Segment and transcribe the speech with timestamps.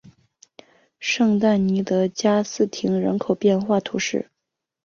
[0.99, 4.31] 圣但尼德加斯廷人口变化图示